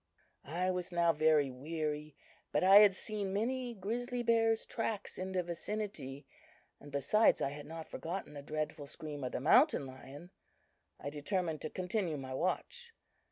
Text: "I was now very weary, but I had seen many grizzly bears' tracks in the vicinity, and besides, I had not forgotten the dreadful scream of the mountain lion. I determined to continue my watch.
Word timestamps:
"I 0.47 0.71
was 0.71 0.91
now 0.91 1.13
very 1.13 1.51
weary, 1.51 2.15
but 2.51 2.63
I 2.63 2.77
had 2.77 2.95
seen 2.95 3.31
many 3.31 3.75
grizzly 3.75 4.23
bears' 4.23 4.65
tracks 4.65 5.19
in 5.19 5.31
the 5.33 5.43
vicinity, 5.43 6.25
and 6.79 6.91
besides, 6.91 7.39
I 7.39 7.49
had 7.51 7.67
not 7.67 7.87
forgotten 7.87 8.33
the 8.33 8.41
dreadful 8.41 8.87
scream 8.87 9.23
of 9.23 9.31
the 9.31 9.39
mountain 9.39 9.85
lion. 9.85 10.31
I 10.99 11.11
determined 11.11 11.61
to 11.61 11.69
continue 11.69 12.17
my 12.17 12.33
watch. 12.33 12.93